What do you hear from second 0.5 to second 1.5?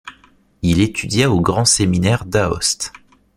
Il étudia au